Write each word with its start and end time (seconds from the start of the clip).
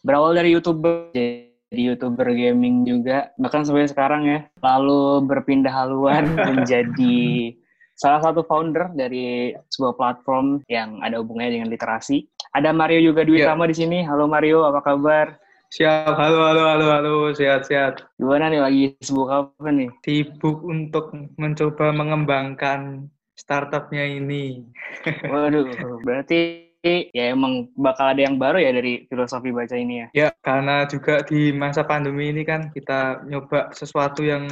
berawal 0.00 0.32
dari 0.32 0.56
youtuber 0.56 1.12
jadi 1.14 1.92
youtuber 1.94 2.34
gaming 2.34 2.82
juga 2.82 3.30
bahkan 3.38 3.62
sampai 3.62 3.86
sekarang 3.86 4.26
ya 4.26 4.40
lalu 4.58 5.22
berpindah 5.28 5.70
haluan 5.70 6.34
menjadi 6.50 7.54
salah 8.00 8.24
satu 8.24 8.40
founder 8.48 8.88
dari 8.96 9.52
sebuah 9.68 9.94
platform 10.00 10.64
yang 10.72 11.04
ada 11.04 11.20
hubungannya 11.20 11.60
dengan 11.60 11.68
literasi. 11.68 12.24
Ada 12.56 12.72
Mario 12.72 13.12
juga 13.12 13.28
Dwi 13.28 13.44
yeah. 13.44 13.52
di 13.52 13.76
sini. 13.76 14.00
Halo 14.00 14.24
Mario, 14.24 14.64
apa 14.64 14.80
kabar? 14.80 15.36
Siap, 15.70 16.16
halo, 16.16 16.48
halo, 16.48 16.62
halo, 16.66 16.86
halo, 16.90 17.14
sehat-sehat. 17.30 18.02
Gimana 18.18 18.50
nih 18.50 18.58
lagi 18.64 18.82
sibuk 19.04 19.30
apa 19.30 19.68
nih? 19.70 19.92
Sibuk 20.02 20.64
untuk 20.64 21.14
mencoba 21.38 21.94
mengembangkan 21.94 23.06
startupnya 23.38 24.02
ini. 24.02 24.66
Waduh, 25.30 25.70
berarti 26.02 26.69
ya 26.82 27.34
emang 27.36 27.68
bakal 27.76 28.16
ada 28.16 28.24
yang 28.24 28.40
baru 28.40 28.56
ya 28.56 28.72
dari 28.72 29.04
filosofi 29.06 29.52
baca 29.52 29.76
ini 29.76 29.94
ya? 30.00 30.06
Ya, 30.16 30.28
karena 30.40 30.88
juga 30.88 31.20
di 31.26 31.52
masa 31.52 31.84
pandemi 31.84 32.32
ini 32.32 32.42
kan 32.46 32.72
kita 32.72 33.24
nyoba 33.28 33.70
sesuatu 33.76 34.24
yang 34.24 34.48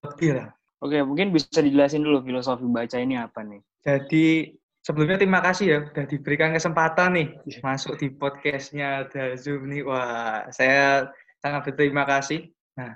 lebih 0.00 0.40
lah 0.40 0.48
Oke, 0.78 1.02
mungkin 1.02 1.34
bisa 1.34 1.58
dijelasin 1.58 2.06
dulu 2.06 2.22
filosofi 2.22 2.62
baca 2.70 2.96
ini 3.02 3.18
apa 3.18 3.42
nih? 3.42 3.58
Jadi 3.82 4.54
sebelumnya 4.78 5.18
terima 5.18 5.42
kasih 5.42 5.66
ya 5.66 5.78
sudah 5.90 6.06
diberikan 6.06 6.54
kesempatan 6.54 7.18
nih 7.18 7.28
iya. 7.50 7.58
masuk 7.66 7.98
di 7.98 8.14
podcastnya 8.14 9.02
ada 9.02 9.34
Zoom 9.34 9.66
nih. 9.66 9.82
Wah, 9.82 10.46
saya 10.54 11.10
sangat 11.42 11.66
berterima 11.66 12.06
kasih. 12.06 12.54
Nah, 12.78 12.94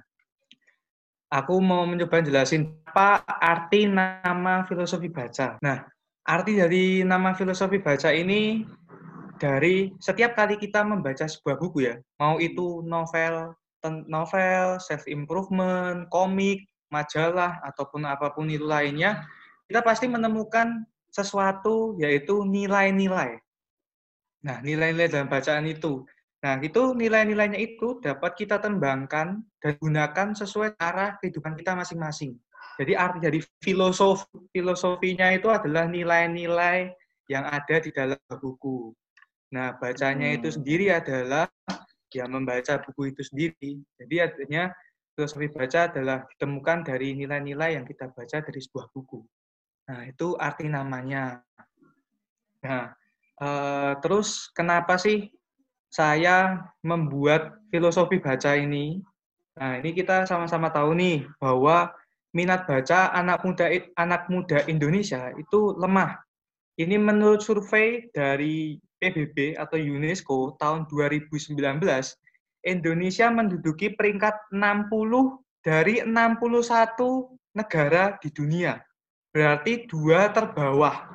aku 1.26 1.58
mau 1.58 1.82
mencoba 1.82 2.22
jelasin 2.22 2.70
apa 2.86 3.26
arti 3.26 3.90
nama 3.90 4.62
filosofi 4.62 5.10
baca. 5.10 5.58
Nah, 5.58 5.82
arti 6.22 6.58
dari 6.58 7.02
nama 7.02 7.34
filosofi 7.34 7.82
baca 7.82 8.14
ini 8.14 8.62
dari 9.42 9.90
setiap 9.98 10.38
kali 10.38 10.54
kita 10.54 10.86
membaca 10.86 11.26
sebuah 11.26 11.58
buku 11.58 11.90
ya, 11.90 11.98
mau 12.22 12.38
itu 12.38 12.78
novel, 12.86 13.58
novel, 14.06 14.78
self 14.78 15.02
improvement, 15.10 16.06
komik, 16.14 16.62
majalah 16.94 17.58
ataupun 17.66 18.06
apa 18.06 18.30
pun 18.30 18.46
itu 18.46 18.62
lainnya, 18.62 19.26
kita 19.66 19.82
pasti 19.82 20.06
menemukan 20.06 20.86
sesuatu 21.10 21.98
yaitu 21.98 22.46
nilai-nilai. 22.46 23.42
Nah, 24.46 24.62
nilai-nilai 24.62 25.10
dalam 25.10 25.26
bacaan 25.26 25.66
itu. 25.66 26.06
Nah, 26.42 26.58
itu 26.58 26.94
nilai-nilainya 26.94 27.58
itu 27.58 28.02
dapat 28.02 28.34
kita 28.34 28.58
tembangkan 28.58 29.42
dan 29.62 29.72
gunakan 29.78 30.28
sesuai 30.34 30.74
arah 30.78 31.18
kehidupan 31.22 31.54
kita 31.54 31.78
masing-masing. 31.78 32.34
Jadi 32.80 32.92
arti 32.96 33.18
dari 33.20 33.40
filosofi 33.60 34.24
filosofinya 34.52 35.28
itu 35.32 35.52
adalah 35.52 35.84
nilai-nilai 35.88 36.88
yang 37.28 37.44
ada 37.48 37.76
di 37.80 37.90
dalam 37.92 38.18
buku. 38.28 38.92
Nah, 39.52 39.76
bacanya 39.76 40.32
itu 40.32 40.48
hmm. 40.48 40.56
sendiri 40.60 40.86
adalah 40.88 41.46
ya 42.12 42.24
membaca 42.28 42.80
buku 42.80 43.12
itu 43.12 43.22
sendiri. 43.24 43.80
Jadi 44.00 44.14
artinya 44.20 44.72
filosofi 45.12 45.48
baca 45.52 45.92
adalah 45.92 46.24
ditemukan 46.32 46.78
dari 46.88 47.12
nilai-nilai 47.16 47.76
yang 47.76 47.84
kita 47.84 48.08
baca 48.12 48.40
dari 48.40 48.60
sebuah 48.60 48.88
buku. 48.92 49.20
Nah, 49.92 50.08
itu 50.08 50.36
arti 50.40 50.68
namanya. 50.72 51.44
Nah, 52.64 52.94
uh, 53.42 53.92
terus 54.00 54.48
kenapa 54.56 54.96
sih 54.96 55.28
saya 55.92 56.64
membuat 56.80 57.60
filosofi 57.68 58.16
baca 58.16 58.56
ini? 58.56 59.04
Nah, 59.52 59.76
ini 59.84 59.92
kita 59.92 60.24
sama-sama 60.24 60.72
tahu 60.72 60.96
nih 60.96 61.28
bahwa 61.36 61.92
minat 62.32 62.64
baca 62.64 63.12
anak 63.12 63.44
muda 63.44 63.68
anak 64.00 64.28
muda 64.32 64.64
Indonesia 64.68 65.32
itu 65.36 65.76
lemah. 65.76 66.16
Ini 66.80 66.96
menurut 66.96 67.44
survei 67.44 68.08
dari 68.16 68.80
PBB 68.96 69.60
atau 69.60 69.76
UNESCO 69.76 70.56
tahun 70.56 70.88
2019 70.88 71.52
Indonesia 72.62 73.26
menduduki 73.28 73.92
peringkat 73.92 74.54
60 74.54 74.88
dari 75.60 76.00
61 76.00 77.58
negara 77.58 78.16
di 78.22 78.28
dunia. 78.32 78.80
Berarti 79.34 79.84
dua 79.90 80.32
terbawah. 80.32 81.10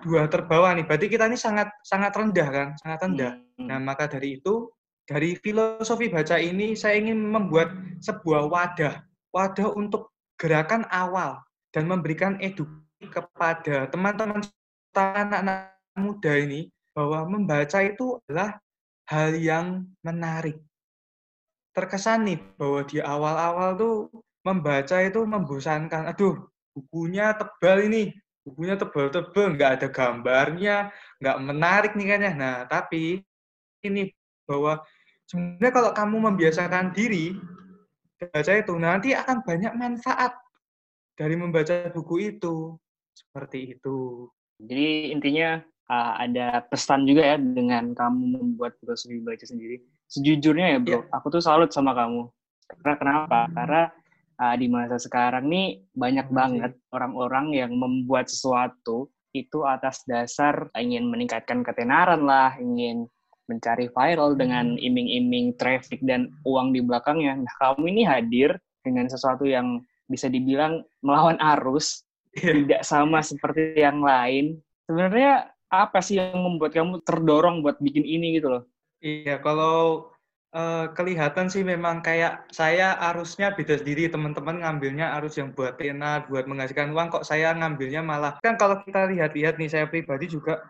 Dua 0.00 0.30
terbawah 0.30 0.72
nih. 0.76 0.86
Berarti 0.86 1.06
kita 1.10 1.26
ini 1.26 1.36
sangat 1.36 1.72
sangat 1.82 2.14
rendah 2.14 2.48
kan, 2.48 2.68
sangat 2.78 2.98
rendah. 3.04 3.32
Hmm. 3.58 3.66
Nah, 3.66 3.78
maka 3.82 4.06
dari 4.06 4.38
itu 4.38 4.70
dari 5.06 5.34
filosofi 5.38 6.10
baca 6.10 6.38
ini 6.38 6.78
saya 6.78 6.98
ingin 6.98 7.18
membuat 7.26 7.74
sebuah 8.02 8.50
wadah, 8.50 9.02
wadah 9.34 9.68
untuk 9.74 10.15
gerakan 10.36 10.84
awal 10.92 11.40
dan 11.72 11.88
memberikan 11.88 12.36
edukasi 12.40 13.08
kepada 13.08 13.88
teman-teman 13.92 14.44
anak-anak 14.96 15.76
muda 15.96 16.32
ini 16.40 16.72
bahwa 16.96 17.28
membaca 17.28 17.84
itu 17.84 18.16
adalah 18.24 18.56
hal 19.08 19.36
yang 19.36 19.84
menarik, 20.00 20.56
terkesan 21.76 22.24
nih 22.24 22.40
bahwa 22.56 22.80
di 22.88 22.98
awal-awal 23.04 23.70
tuh 23.76 23.96
membaca 24.40 24.96
itu 25.04 25.20
membosankan. 25.28 26.08
Aduh, 26.08 26.48
bukunya 26.72 27.36
tebal 27.36 27.84
ini, 27.84 28.16
bukunya 28.40 28.80
tebal-tebal, 28.80 29.56
nggak 29.56 29.72
ada 29.80 29.88
gambarnya, 29.92 30.76
nggak 31.20 31.38
menarik 31.44 31.92
nih 31.92 32.06
kayaknya. 32.08 32.32
Nah, 32.32 32.56
tapi 32.64 33.20
ini 33.84 34.08
bahwa 34.48 34.80
sebenarnya 35.28 35.72
kalau 35.74 35.90
kamu 35.92 36.16
membiasakan 36.32 36.96
diri 36.96 37.36
baca 38.20 38.52
itu 38.56 38.74
nanti 38.80 39.12
akan 39.12 39.44
banyak 39.44 39.72
manfaat 39.76 40.32
dari 41.16 41.36
membaca 41.36 41.92
buku 41.92 42.36
itu 42.36 42.76
seperti 43.12 43.76
itu. 43.76 44.28
Jadi 44.56 45.12
intinya 45.12 45.60
uh, 45.92 46.12
ada 46.20 46.64
pesan 46.64 47.04
juga 47.04 47.34
ya 47.34 47.36
dengan 47.36 47.92
kamu 47.92 48.40
membuat 48.40 48.76
filosofi 48.80 49.20
baca 49.20 49.44
sendiri 49.44 49.84
sejujurnya 50.06 50.66
ya 50.76 50.78
bro, 50.78 50.92
yeah. 51.02 51.02
aku 51.12 51.26
tuh 51.34 51.42
salut 51.42 51.70
sama 51.74 51.92
kamu. 51.92 52.30
Karena 52.66 52.94
kenapa? 52.98 53.40
Karena 53.54 53.82
uh, 54.38 54.54
di 54.58 54.66
masa 54.70 54.96
sekarang 54.98 55.46
nih 55.50 55.82
banyak 55.94 56.26
banget 56.30 56.72
orang-orang 56.94 57.54
yang 57.54 57.72
membuat 57.74 58.30
sesuatu 58.30 59.10
itu 59.36 59.68
atas 59.68 60.00
dasar 60.08 60.72
ingin 60.78 61.10
meningkatkan 61.10 61.60
ketenaran 61.60 62.24
lah, 62.24 62.56
ingin 62.56 63.04
mencari 63.46 63.86
viral 63.90 64.34
dengan 64.34 64.74
hmm. 64.74 64.82
iming-iming 64.82 65.46
traffic 65.56 66.02
dan 66.02 66.30
uang 66.46 66.74
di 66.74 66.82
belakangnya. 66.82 67.38
Nah, 67.38 67.54
kamu 67.62 67.84
ini 67.90 68.02
hadir 68.02 68.58
dengan 68.82 69.06
sesuatu 69.10 69.46
yang 69.46 69.82
bisa 70.06 70.30
dibilang 70.30 70.82
melawan 71.02 71.38
arus, 71.58 72.06
yeah. 72.38 72.54
tidak 72.62 72.82
sama 72.86 73.22
seperti 73.22 73.78
yang 73.78 74.02
lain. 74.02 74.58
Sebenarnya 74.86 75.50
apa 75.70 75.98
sih 75.98 76.18
yang 76.18 76.38
membuat 76.38 76.74
kamu 76.74 77.02
terdorong 77.02 77.62
buat 77.62 77.78
bikin 77.82 78.06
ini 78.06 78.38
gitu 78.38 78.54
loh? 78.54 78.62
Iya, 79.02 79.42
kalau 79.42 80.08
uh, 80.54 80.86
kelihatan 80.94 81.50
sih 81.50 81.66
memang 81.66 82.00
kayak 82.06 82.46
saya 82.54 82.94
arusnya 83.10 83.50
beda 83.54 83.82
sendiri, 83.82 84.06
teman-teman 84.06 84.62
ngambilnya 84.62 85.18
arus 85.18 85.38
yang 85.38 85.50
buat 85.52 85.74
tenar, 85.78 86.30
buat 86.30 86.46
menghasilkan 86.46 86.94
uang, 86.94 87.10
kok 87.10 87.26
saya 87.26 87.50
ngambilnya 87.54 88.00
malah 88.00 88.38
kan 88.40 88.54
kalau 88.54 88.78
kita 88.86 89.10
lihat-lihat 89.10 89.58
nih, 89.58 89.70
saya 89.70 89.86
pribadi 89.90 90.30
juga 90.30 90.62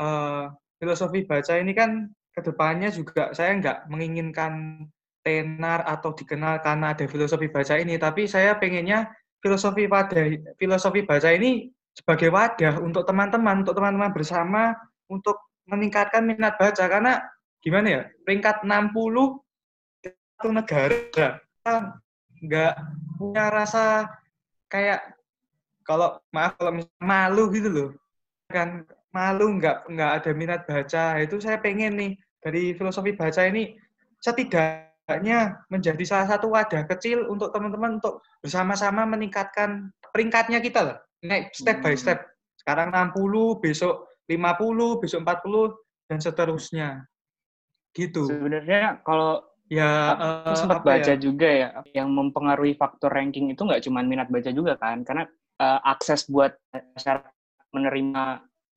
uh, 0.00 0.48
filosofi 0.82 1.22
baca 1.22 1.54
ini 1.62 1.70
kan 1.70 2.10
ke 2.34 2.42
depannya 2.42 2.90
juga 2.90 3.30
saya 3.30 3.54
nggak 3.54 3.86
menginginkan 3.86 4.82
tenar 5.22 5.86
atau 5.86 6.10
dikenal 6.10 6.58
karena 6.58 6.90
ada 6.90 7.06
filosofi 7.06 7.46
baca 7.46 7.78
ini, 7.78 7.94
tapi 7.94 8.26
saya 8.26 8.58
pengennya 8.58 9.06
filosofi 9.38 9.86
pada 9.86 10.26
filosofi 10.58 11.06
baca 11.06 11.30
ini 11.30 11.70
sebagai 11.94 12.34
wadah 12.34 12.82
untuk 12.82 13.06
teman-teman, 13.06 13.62
untuk 13.62 13.78
teman-teman 13.78 14.10
bersama 14.10 14.74
untuk 15.06 15.38
meningkatkan 15.70 16.26
minat 16.26 16.58
baca. 16.58 16.84
Karena 16.90 17.22
gimana 17.62 17.86
ya 17.86 18.02
peringkat 18.26 18.66
60 18.66 19.38
satu 20.02 20.50
negara 20.50 21.38
nggak 22.42 22.74
punya 23.22 23.46
rasa 23.46 24.10
kayak 24.66 25.14
kalau 25.86 26.18
maaf 26.34 26.58
kalau 26.58 26.82
malu 26.98 27.46
gitu 27.54 27.70
loh. 27.70 27.88
Kan 28.50 28.82
malu 29.12 29.60
nggak 29.60 29.88
nggak 29.88 30.10
ada 30.20 30.30
minat 30.32 30.60
baca. 30.64 31.20
Itu 31.20 31.38
saya 31.38 31.60
pengen 31.60 31.96
nih 31.96 32.12
dari 32.42 32.72
filosofi 32.74 33.14
baca 33.14 33.44
ini 33.46 33.76
setidaknya 34.18 35.62
menjadi 35.68 36.02
salah 36.02 36.26
satu 36.36 36.50
wadah 36.50 36.88
kecil 36.90 37.28
untuk 37.28 37.52
teman-teman 37.54 38.02
untuk 38.02 38.24
bersama-sama 38.42 39.06
meningkatkan 39.06 39.92
peringkatnya 40.12 40.58
kita 40.58 40.80
lah 40.82 40.98
naik 41.22 41.54
step 41.54 41.80
by 41.80 41.94
hmm. 41.94 42.02
step 42.02 42.18
sekarang 42.58 42.94
60 42.94 43.62
besok 43.62 44.06
50 44.30 45.02
besok 45.02 45.20
40 45.26 46.10
dan 46.10 46.18
seterusnya. 46.22 46.88
Gitu. 47.92 48.30
Sebenarnya 48.30 49.02
kalau 49.02 49.42
ya 49.66 50.16
uh, 50.16 50.56
sempat 50.56 50.84
baca 50.84 51.12
ya? 51.12 51.18
juga 51.18 51.48
ya 51.48 51.68
yang 51.96 52.12
mempengaruhi 52.12 52.76
faktor 52.76 53.12
ranking 53.12 53.50
itu 53.50 53.64
nggak 53.64 53.82
cuma 53.84 54.00
minat 54.06 54.30
baca 54.30 54.50
juga 54.54 54.78
kan. 54.78 55.02
Karena 55.02 55.26
uh, 55.58 55.80
akses 55.84 56.30
buat 56.30 56.54
masyarakat 56.72 57.34
menerima 57.72 58.24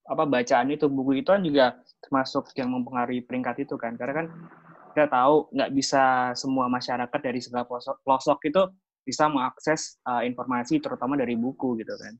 apa 0.06 0.24
bacaan 0.26 0.70
itu 0.70 0.86
buku 0.86 1.22
itu 1.22 1.28
kan 1.30 1.42
juga 1.42 1.66
termasuk 2.02 2.54
yang 2.54 2.70
mempengaruhi 2.70 3.26
peringkat 3.26 3.66
itu 3.66 3.74
kan 3.74 3.98
karena 3.98 4.24
kan 4.24 4.26
kita 4.94 5.06
tahu 5.12 5.50
nggak 5.52 5.70
bisa 5.76 6.32
semua 6.32 6.72
masyarakat 6.72 7.20
dari 7.20 7.40
segala 7.42 7.68
pelosok, 7.68 8.00
pelosok 8.00 8.38
itu 8.48 8.62
bisa 9.04 9.28
mengakses 9.28 10.00
uh, 10.08 10.24
informasi 10.24 10.80
terutama 10.80 11.18
dari 11.18 11.36
buku 11.36 11.78
gitu 11.82 11.94
kan 11.98 12.14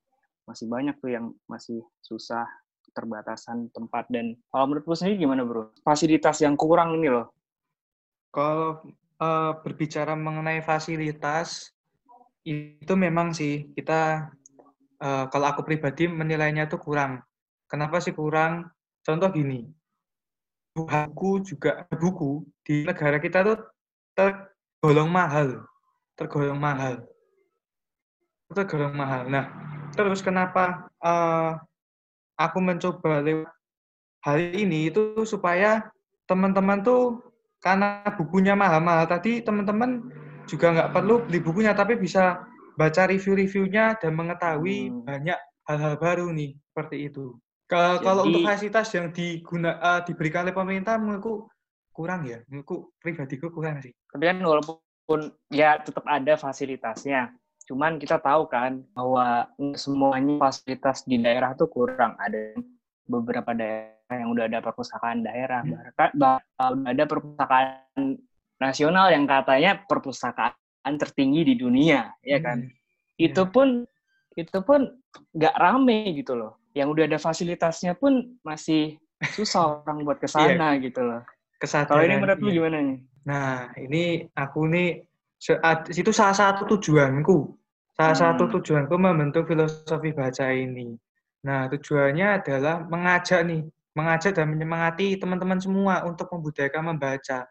masih 0.47 0.71
banyak 0.71 0.95
tuh 1.03 1.11
yang 1.11 1.35
masih 1.51 1.83
susah 2.03 2.47
keterbatasan 2.87 3.69
tempat 3.75 4.07
dan 4.09 4.39
kalau 4.55 4.71
menurut 4.71 4.87
lu 4.87 4.95
sendiri 4.95 5.27
gimana 5.27 5.43
bro? 5.43 5.75
Fasilitas 5.83 6.39
yang 6.41 6.55
kurang 6.55 6.95
ini 6.97 7.11
loh 7.11 7.35
Kalau 8.31 8.85
uh, 9.21 9.53
berbicara 9.65 10.13
mengenai 10.13 10.61
fasilitas, 10.61 11.73
itu 12.47 12.95
memang 12.95 13.33
sih 13.33 13.73
kita, 13.73 14.31
uh, 15.01 15.25
kalau 15.33 15.47
aku 15.51 15.65
pribadi 15.67 16.07
menilainya 16.07 16.69
itu 16.69 16.77
kurang. 16.79 17.25
Kenapa 17.67 17.99
sih 17.99 18.15
kurang? 18.15 18.71
Contoh 19.03 19.31
gini, 19.31 19.67
buku 20.75 21.43
juga 21.47 21.87
buku 21.89 22.43
di 22.67 22.85
negara 22.85 23.17
kita 23.23 23.43
tuh 23.47 23.59
tergolong 24.13 25.11
mahal, 25.11 25.63
tergolong 26.19 26.59
mahal, 26.59 27.07
tergolong 28.51 28.95
mahal. 28.95 29.27
Nah, 29.31 29.47
terus 29.95 30.21
kenapa 30.21 30.91
uh, 31.01 31.57
aku 32.37 32.59
mencoba 32.61 33.23
lewat 33.23 33.51
hal 34.27 34.39
ini 34.53 34.91
itu 34.91 35.23
supaya 35.23 35.87
teman-teman 36.27 36.83
tuh 36.83 37.23
karena 37.63 38.03
bukunya 38.19 38.59
mahal-mahal 38.59 39.07
tadi 39.07 39.41
teman-teman 39.41 40.03
juga 40.47 40.75
nggak 40.75 40.93
perlu 40.95 41.23
beli 41.27 41.39
bukunya 41.43 41.75
tapi 41.75 41.99
bisa 41.99 42.43
baca 42.77 43.03
review-reviewnya 43.09 43.97
dan 43.99 44.13
mengetahui 44.15 44.93
hmm. 44.93 45.03
banyak 45.09 45.39
hal-hal 45.67 45.95
baru 45.99 46.31
nih 46.31 46.55
seperti 46.71 47.11
itu. 47.11 47.35
Jadi, 47.67 47.99
kalau 48.07 48.23
untuk 48.31 48.47
fasilitas 48.47 48.89
yang 48.95 49.11
diguna 49.11 49.83
uh, 49.83 50.01
diberikan 50.07 50.47
oleh 50.47 50.55
pemerintah 50.55 50.95
menurutku 51.03 51.51
kurang 51.91 52.23
ya, 52.23 52.39
menurutku 52.47 52.95
pribadiku 53.03 53.51
kurang 53.51 53.83
sih. 53.83 53.91
Tapi 54.15 54.23
kan 54.23 54.39
walaupun 54.39 55.35
ya 55.51 55.83
tetap 55.83 56.07
ada 56.07 56.39
fasilitasnya, 56.39 57.35
cuman 57.67 57.99
kita 57.99 58.23
tahu 58.23 58.47
kan 58.47 58.87
bahwa 58.95 59.51
semuanya 59.75 60.39
fasilitas 60.39 61.03
di 61.03 61.19
daerah 61.19 61.59
tuh 61.59 61.67
kurang. 61.67 62.15
Ada 62.23 62.55
beberapa 63.11 63.51
daerah 63.51 64.15
yang 64.15 64.31
udah 64.31 64.47
ada 64.47 64.63
perpustakaan 64.63 65.27
daerah, 65.27 65.67
hmm. 65.67 65.75
bahkan 65.75 66.11
udah 66.15 66.39
ada 66.87 67.03
perpustakaan 67.03 67.99
nasional 68.63 69.11
yang 69.11 69.27
katanya 69.27 69.83
perpustakaan 69.91 70.95
tertinggi 71.03 71.43
di 71.43 71.55
dunia, 71.59 72.15
ya 72.23 72.39
kan? 72.39 72.63
Hmm. 72.63 72.71
Itu 73.19 73.43
ya. 73.43 73.51
pun 73.51 73.69
itu 74.39 74.59
pun 74.63 74.87
nggak 75.35 75.57
rame 75.59 76.15
gitu 76.15 76.39
loh 76.39 76.61
yang 76.77 76.93
udah 76.93 77.09
ada 77.09 77.17
fasilitasnya 77.17 77.97
pun 77.97 78.37
masih 78.45 79.01
susah 79.33 79.65
orang 79.81 80.05
buat 80.05 80.21
ke 80.21 80.29
sana 80.29 80.77
iya. 80.77 80.85
gitu 80.85 81.01
loh. 81.01 81.25
Kalau 81.57 82.05
ini 82.05 82.21
menurut 82.21 82.37
lu 82.45 82.53
iya. 82.53 82.57
gimana 82.61 82.79
nih? 82.85 82.99
Nah, 83.25 83.73
ini 83.81 84.29
aku 84.37 84.69
nih 84.69 85.01
itu 85.89 86.13
salah 86.13 86.37
satu 86.37 86.69
tujuanku. 86.77 87.57
Salah 87.97 88.13
hmm. 88.13 88.23
satu 88.29 88.45
tujuanku 88.61 88.93
membentuk 89.01 89.49
filosofi 89.49 90.13
baca 90.13 90.53
ini. 90.53 90.93
Nah, 91.49 91.65
tujuannya 91.73 92.45
adalah 92.45 92.85
mengajak 92.85 93.41
nih, 93.49 93.65
mengajak 93.97 94.37
dan 94.37 94.53
menyemangati 94.53 95.17
teman-teman 95.17 95.57
semua 95.57 96.05
untuk 96.05 96.29
membudayakan 96.29 96.93
membaca. 96.93 97.49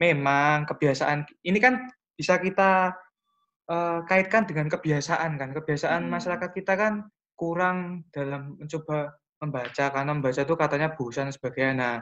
Memang 0.00 0.64
kebiasaan 0.64 1.28
ini 1.44 1.60
kan 1.60 1.92
bisa 2.16 2.40
kita 2.40 2.96
uh, 3.68 4.00
kaitkan 4.08 4.48
dengan 4.48 4.72
kebiasaan 4.72 5.36
kan. 5.36 5.52
Kebiasaan 5.52 6.08
hmm. 6.08 6.10
masyarakat 6.10 6.50
kita 6.56 6.72
kan 6.72 7.04
kurang 7.42 8.06
dalam 8.14 8.54
mencoba 8.54 9.18
membaca 9.42 9.90
karena 9.90 10.10
membaca 10.14 10.38
itu 10.46 10.54
katanya 10.54 10.94
bosan 10.94 11.34
sebagainya. 11.34 11.74
Nah, 11.74 11.96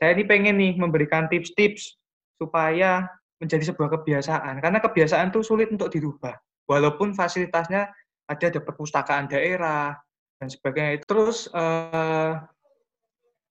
saya 0.00 0.16
ini 0.16 0.24
pengen 0.24 0.56
nih 0.56 0.72
memberikan 0.80 1.28
tips-tips 1.28 2.00
supaya 2.40 3.04
menjadi 3.36 3.68
sebuah 3.68 4.00
kebiasaan 4.00 4.64
karena 4.64 4.80
kebiasaan 4.80 5.28
itu 5.28 5.44
sulit 5.44 5.68
untuk 5.68 5.92
dirubah 5.92 6.32
walaupun 6.64 7.12
fasilitasnya 7.12 7.92
ada 8.24 8.44
ada 8.48 8.60
perpustakaan 8.64 9.28
daerah 9.28 9.92
dan 10.40 10.48
sebagainya. 10.48 11.04
Terus 11.04 11.52
uh, 11.52 12.40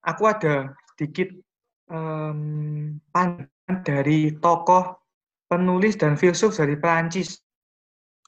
aku 0.01 0.23
ada 0.25 0.73
sedikit 0.93 1.29
um, 1.93 2.97
pandangan 3.13 3.77
dari 3.85 4.33
tokoh 4.41 4.97
penulis 5.45 5.93
dan 6.01 6.17
filsuf 6.17 6.57
dari 6.57 6.73
Perancis 6.73 7.37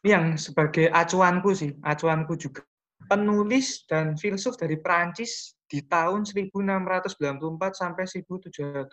yang 0.06 0.38
sebagai 0.38 0.94
acuanku 0.94 1.58
sih, 1.58 1.74
acuanku 1.82 2.38
juga 2.38 2.62
penulis 3.08 3.88
dan 3.88 4.20
filsuf 4.20 4.60
dari 4.60 4.78
Perancis 4.78 5.56
di 5.68 5.84
tahun 5.84 6.24
1694 6.24 7.18
sampai 7.76 8.04
1778. 8.08 8.88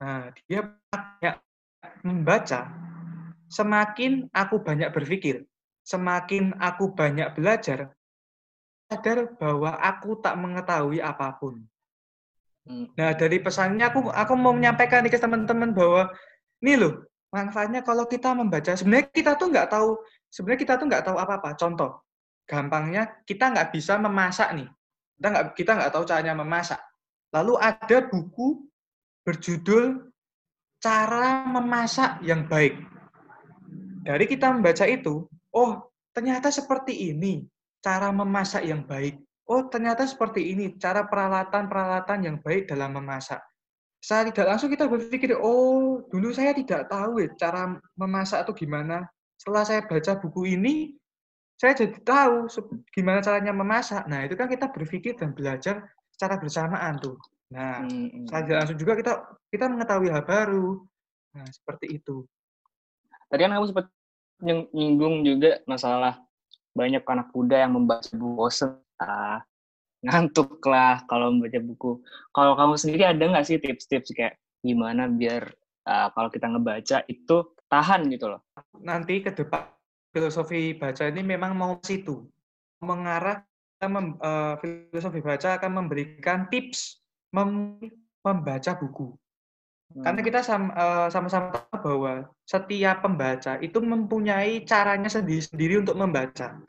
Nah, 0.00 0.30
dia 0.46 0.60
banyak 0.64 1.36
membaca, 2.06 2.70
semakin 3.50 4.30
aku 4.30 4.62
banyak 4.62 4.90
berpikir, 4.94 5.44
semakin 5.82 6.54
aku 6.62 6.94
banyak 6.94 7.34
belajar, 7.34 7.92
sadar 8.90 9.34
bahwa 9.38 9.76
aku 9.78 10.18
tak 10.18 10.38
mengetahui 10.38 11.02
apa 11.02 11.36
pun. 11.38 11.62
Hmm. 12.66 12.86
Nah, 12.94 13.14
dari 13.16 13.40
pesannya 13.42 13.88
aku 13.88 14.10
aku 14.12 14.32
mau 14.36 14.52
menyampaikan 14.54 15.06
ke 15.08 15.18
teman-teman 15.18 15.72
bahwa 15.74 16.12
ini 16.60 16.76
loh, 16.76 17.06
manfaatnya 17.32 17.80
kalau 17.80 18.04
kita 18.04 18.34
membaca, 18.36 18.76
sebenarnya 18.76 19.08
kita 19.10 19.38
tuh 19.38 19.48
nggak 19.48 19.68
tahu, 19.70 19.96
sebenarnya 20.28 20.60
kita 20.60 20.74
tuh 20.76 20.86
nggak 20.90 21.04
tahu 21.06 21.16
apa-apa. 21.16 21.56
Contoh, 21.56 22.02
gampangnya 22.50 23.22
kita 23.22 23.54
nggak 23.54 23.70
bisa 23.70 23.94
memasak 24.02 24.50
nih. 24.58 24.66
Kita 25.14 25.26
nggak 25.30 25.46
kita 25.54 25.70
nggak 25.78 25.90
tahu 25.94 26.02
caranya 26.02 26.34
memasak. 26.34 26.82
Lalu 27.30 27.54
ada 27.62 27.98
buku 28.10 28.66
berjudul 29.22 30.10
Cara 30.80 31.44
Memasak 31.44 32.24
yang 32.24 32.48
Baik. 32.48 32.72
Dari 34.00 34.24
kita 34.24 34.48
membaca 34.48 34.88
itu, 34.88 35.28
oh 35.52 35.92
ternyata 36.16 36.48
seperti 36.48 37.12
ini 37.12 37.44
cara 37.84 38.08
memasak 38.08 38.64
yang 38.64 38.84
baik. 38.88 39.20
Oh 39.44 39.66
ternyata 39.68 40.08
seperti 40.08 40.56
ini 40.56 40.76
cara 40.80 41.04
peralatan-peralatan 41.04 42.18
yang 42.24 42.36
baik 42.40 42.70
dalam 42.70 42.96
memasak. 42.96 43.40
Saya 44.00 44.32
tidak 44.32 44.56
langsung 44.56 44.72
kita 44.72 44.88
berpikir, 44.88 45.36
oh 45.36 46.00
dulu 46.08 46.32
saya 46.32 46.56
tidak 46.56 46.88
tahu 46.88 47.20
ya 47.20 47.28
cara 47.36 47.76
memasak 48.00 48.48
itu 48.48 48.64
gimana. 48.64 49.04
Setelah 49.36 49.64
saya 49.68 49.80
baca 49.84 50.12
buku 50.16 50.56
ini, 50.56 50.96
saya 51.60 51.76
jadi 51.76 52.00
tahu 52.00 52.48
gimana 52.96 53.20
caranya 53.20 53.52
memasak. 53.52 54.08
Nah, 54.08 54.24
itu 54.24 54.32
kan 54.32 54.48
kita 54.48 54.72
berpikir 54.72 55.12
dan 55.20 55.36
belajar 55.36 55.92
secara 56.08 56.40
bersamaan 56.40 56.96
tuh. 56.96 57.20
Nah, 57.52 57.84
hmm, 57.84 58.24
saya 58.32 58.64
langsung 58.64 58.80
juga 58.80 58.96
kita 58.96 59.12
kita 59.52 59.68
mengetahui 59.68 60.08
hal 60.08 60.24
baru. 60.24 60.80
Nah, 61.36 61.44
seperti 61.52 62.00
itu. 62.00 62.24
Tadi 63.28 63.44
kan 63.44 63.52
kamu 63.52 63.66
sempat 63.68 63.86
nyinggung 64.72 65.20
juga 65.20 65.60
masalah 65.68 66.16
banyak 66.72 67.04
anak 67.04 67.28
muda 67.36 67.56
yang 67.60 67.76
membaca 67.76 68.08
buku 68.08 68.32
bosen, 68.40 68.80
ah, 68.96 69.44
ngantuk 70.00 70.64
lah 70.64 71.04
kalau 71.04 71.28
membaca 71.28 71.60
buku. 71.60 72.00
Kalau 72.32 72.56
kamu 72.56 72.74
sendiri 72.80 73.04
ada 73.04 73.20
nggak 73.20 73.44
sih 73.44 73.60
tips-tips 73.60 74.16
kayak 74.16 74.40
gimana 74.64 75.12
biar 75.12 75.44
uh, 75.84 76.08
kalau 76.16 76.32
kita 76.32 76.48
ngebaca 76.48 77.04
itu 77.04 77.36
tahan 77.68 78.08
gitu 78.08 78.32
loh? 78.32 78.40
Nanti 78.80 79.20
ke 79.20 79.28
depan 79.36 79.79
filosofi 80.10 80.74
baca 80.76 81.08
ini 81.10 81.22
memang 81.22 81.54
mau 81.54 81.78
situ. 81.82 82.26
Mengarah 82.82 83.42
mem, 83.86 84.16
uh, 84.20 84.54
filosofi 84.60 85.20
baca 85.24 85.56
akan 85.56 85.84
memberikan 85.84 86.50
tips 86.52 87.00
mem, 87.32 87.78
membaca 88.24 88.76
buku. 88.76 89.16
Hmm. 89.90 90.06
karena 90.06 90.20
kita 90.22 90.38
eh, 90.46 91.08
sama-sama 91.10 91.50
tahu 91.50 91.82
bahwa 91.82 92.30
setiap 92.46 93.02
pembaca 93.02 93.58
itu 93.58 93.82
mempunyai 93.82 94.62
caranya 94.62 95.10
sendiri-sendiri 95.10 95.82
untuk 95.82 95.98
membaca. 95.98 96.62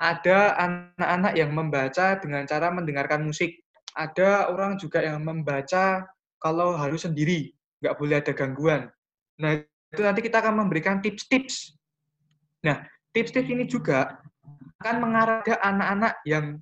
Ada 0.00 0.56
anak-anak 0.56 1.32
yang 1.36 1.52
membaca 1.52 2.16
dengan 2.18 2.48
cara 2.48 2.72
mendengarkan 2.72 3.20
musik. 3.28 3.60
Ada 3.92 4.48
orang 4.48 4.80
juga 4.80 5.04
yang 5.04 5.20
membaca 5.22 6.08
kalau 6.40 6.72
harus 6.74 7.04
sendiri 7.04 7.52
nggak 7.84 7.94
boleh 8.00 8.16
ada 8.16 8.32
gangguan. 8.32 8.88
Nah 9.38 9.60
itu 9.92 10.00
nanti 10.00 10.24
kita 10.24 10.40
akan 10.40 10.64
memberikan 10.64 11.04
tips-tips 11.04 11.76
Nah, 12.64 12.80
tips-tips 13.12 13.52
ini 13.52 13.68
juga 13.68 14.24
akan 14.80 14.96
mengarah 15.04 15.40
ke 15.44 15.52
anak-anak 15.52 16.14
yang 16.24 16.58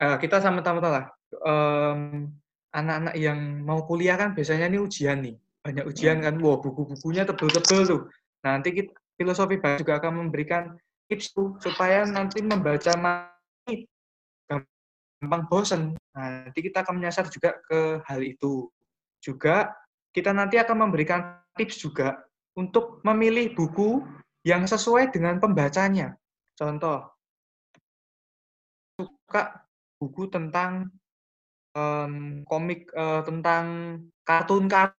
uh, 0.00 0.16
kita 0.16 0.40
sama-sama 0.40 0.80
tahu 0.80 0.92
lah, 0.92 1.06
um, 1.44 2.32
anak-anak 2.72 3.14
yang 3.20 3.38
mau 3.62 3.84
kuliah 3.84 4.16
kan 4.16 4.32
biasanya 4.32 4.72
ini 4.72 4.80
ujian 4.80 5.20
nih, 5.20 5.36
banyak 5.60 5.84
ujian 5.84 6.24
kan, 6.24 6.34
wow 6.40 6.56
buku-bukunya 6.58 7.28
tebel-tebel 7.28 7.80
tuh. 7.84 8.02
Nah, 8.42 8.58
nanti 8.58 8.72
kita, 8.72 8.92
filosofi 9.20 9.60
baru 9.60 9.78
juga 9.78 10.00
akan 10.00 10.12
memberikan 10.26 10.74
tips 11.06 11.36
tuh 11.36 11.54
supaya 11.60 12.08
nanti 12.08 12.40
membaca 12.40 12.96
gampang 15.22 15.42
bosen. 15.46 15.94
Nah, 16.16 16.48
nanti 16.48 16.58
kita 16.64 16.82
akan 16.82 16.98
menyasar 16.98 17.28
juga 17.28 17.60
ke 17.68 18.02
hal 18.08 18.20
itu. 18.24 18.72
Juga 19.22 19.70
kita 20.10 20.34
nanti 20.34 20.58
akan 20.58 20.88
memberikan 20.88 21.38
tips 21.54 21.78
juga 21.78 22.18
untuk 22.58 23.00
memilih 23.06 23.54
buku 23.54 24.02
yang 24.42 24.66
sesuai 24.66 25.14
dengan 25.14 25.38
pembacanya. 25.38 26.18
Contoh, 26.58 27.06
suka 28.98 29.66
buku 30.02 30.28
tentang 30.30 30.90
um, 31.74 32.42
komik 32.46 32.90
uh, 32.94 33.22
tentang 33.22 33.64
kartun 34.26 34.66
kartun. 34.66 34.98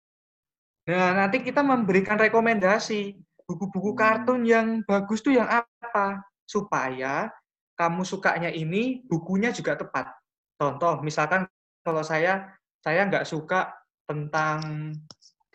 Nah, 0.83 1.15
nanti 1.15 1.39
kita 1.39 1.63
memberikan 1.63 2.19
rekomendasi 2.19 3.15
buku-buku 3.47 3.95
kartun 3.95 4.43
yang 4.43 4.83
bagus 4.83 5.23
tuh 5.23 5.35
yang 5.35 5.47
apa 5.47 6.23
supaya 6.43 7.31
kamu 7.79 8.03
sukanya 8.03 8.51
ini 8.51 9.03
bukunya 9.07 9.55
juga 9.55 9.79
tepat. 9.79 10.12
Contoh, 10.59 11.00
misalkan 11.00 11.47
kalau 11.83 12.03
saya 12.03 12.51
saya 12.83 13.07
nggak 13.07 13.27
suka 13.27 13.71
tentang 14.07 14.91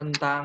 tentang 0.01 0.45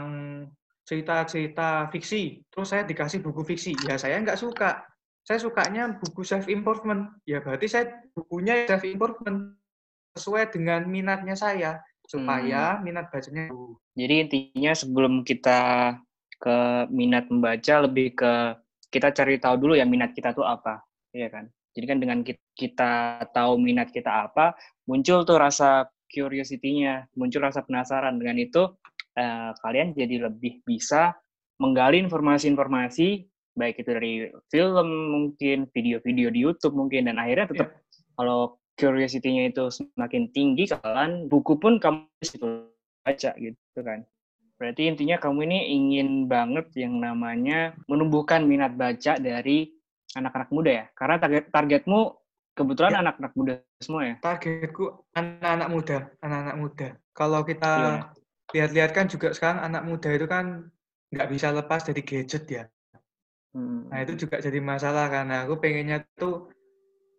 cerita-cerita 0.83 1.87
fiksi, 1.89 2.43
terus 2.51 2.71
saya 2.71 2.83
dikasih 2.83 3.23
buku 3.23 3.43
fiksi, 3.47 3.71
ya 3.87 3.95
saya 3.95 4.19
nggak 4.19 4.39
suka. 4.39 4.83
Saya 5.23 5.39
sukanya 5.39 5.95
buku 6.03 6.27
self 6.27 6.51
improvement, 6.51 7.07
ya 7.23 7.39
berarti 7.39 7.71
saya 7.71 8.03
bukunya 8.11 8.67
self 8.67 8.83
improvement 8.83 9.55
sesuai 10.19 10.51
dengan 10.51 10.83
minatnya 10.83 11.33
saya 11.39 11.79
supaya 12.03 12.75
hmm. 12.75 12.81
minat 12.83 13.05
bacanya. 13.07 13.47
Jadi 13.95 14.15
intinya 14.19 14.73
sebelum 14.75 15.23
kita 15.23 15.59
ke 16.43 16.57
minat 16.91 17.31
membaca 17.31 17.87
lebih 17.87 18.19
ke 18.19 18.33
kita 18.91 19.15
cari 19.15 19.39
tahu 19.39 19.55
dulu 19.57 19.73
ya 19.79 19.87
minat 19.87 20.11
kita 20.11 20.35
tuh 20.35 20.43
apa, 20.43 20.83
iya 21.15 21.31
kan? 21.31 21.47
Jadi 21.73 21.85
kan 21.89 21.97
dengan 21.97 22.19
kita 22.53 23.23
tahu 23.33 23.57
minat 23.57 23.89
kita 23.89 24.29
apa, 24.29 24.53
muncul 24.85 25.25
tuh 25.25 25.39
rasa 25.41 25.89
curiosity-nya, 26.13 27.09
muncul 27.17 27.41
rasa 27.41 27.65
penasaran. 27.65 28.21
Dengan 28.21 28.37
itu 28.37 28.69
uh, 29.17 29.51
kalian 29.61 29.93
jadi 29.93 30.29
lebih 30.29 30.61
bisa 30.65 31.13
menggali 31.61 32.01
informasi-informasi 32.01 33.29
baik 33.53 33.85
itu 33.85 33.89
dari 33.93 34.13
film 34.49 34.87
mungkin, 35.13 35.69
video-video 35.69 36.33
di 36.33 36.39
YouTube 36.41 36.73
mungkin 36.73 37.05
dan 37.05 37.21
akhirnya 37.21 37.53
tetap 37.53 37.69
yeah. 37.69 38.13
kalau 38.17 38.57
curiosity-nya 38.73 39.53
itu 39.53 39.69
semakin 39.69 40.33
tinggi 40.33 40.65
kalian 40.65 41.29
buku 41.29 41.61
pun 41.61 41.77
kamu 41.77 42.09
bisa 42.17 42.41
baca 43.05 43.31
gitu 43.37 43.79
kan. 43.85 44.01
Berarti 44.57 44.89
intinya 44.89 45.17
kamu 45.21 45.39
ini 45.49 45.59
ingin 45.75 46.09
banget 46.25 46.71
yang 46.77 46.97
namanya 46.97 47.77
menumbuhkan 47.85 48.47
minat 48.47 48.73
baca 48.73 49.19
dari 49.21 49.69
anak-anak 50.17 50.49
muda 50.49 50.71
ya? 50.71 50.85
Karena 50.97 51.15
target 51.21 51.45
targetmu 51.53 51.99
kebetulan 52.53 52.93
ya. 52.93 52.99
anak-anak 53.05 53.33
ya. 53.33 53.37
muda 53.37 53.53
semua 53.81 54.01
ya? 54.07 54.15
Targetku 54.23 54.85
anak-anak 55.13 55.69
muda, 55.69 55.97
anak-anak 56.21 56.55
muda. 56.57 56.87
Kalau 57.13 57.41
kita 57.45 57.73
iya. 57.77 58.01
Lihat-lihat 58.51 58.91
kan 58.91 59.07
juga 59.07 59.31
sekarang 59.31 59.63
anak 59.63 59.87
muda 59.87 60.09
itu 60.11 60.27
kan 60.27 60.67
nggak 61.13 61.29
bisa 61.31 61.55
lepas 61.55 61.87
dari 61.87 62.01
gadget 62.03 62.43
ya. 62.49 62.63
Hmm. 63.53 63.87
Nah 63.87 64.01
itu 64.01 64.27
juga 64.27 64.41
jadi 64.41 64.59
masalah 64.59 65.07
karena 65.07 65.45
aku 65.45 65.61
pengennya 65.61 66.03
tuh 66.17 66.49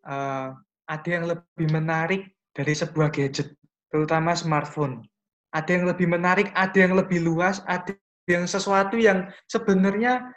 uh, 0.04 0.52
ada 0.84 1.08
yang 1.08 1.24
lebih 1.30 1.66
menarik 1.72 2.22
dari 2.52 2.74
sebuah 2.74 3.08
gadget, 3.14 3.54
terutama 3.88 4.36
smartphone. 4.36 5.06
Ada 5.54 5.78
yang 5.78 5.84
lebih 5.86 6.10
menarik, 6.10 6.50
ada 6.52 6.74
yang 6.74 6.98
lebih 6.98 7.22
luas, 7.22 7.62
ada 7.70 7.94
yang 8.26 8.44
sesuatu 8.50 8.98
yang 8.98 9.30
sebenarnya 9.46 10.34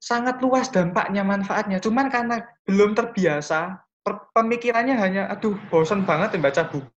sangat 0.00 0.38
luas 0.40 0.70
dampaknya, 0.70 1.26
manfaatnya. 1.26 1.82
Cuman 1.82 2.08
karena 2.08 2.46
belum 2.64 2.94
terbiasa, 2.94 3.82
pemikirannya 4.32 4.96
hanya, 4.96 5.22
aduh, 5.28 5.58
bosan 5.68 6.06
banget 6.06 6.38
membaca 6.38 6.62
buku. 6.70 6.88